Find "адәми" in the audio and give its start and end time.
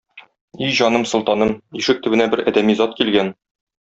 2.53-2.77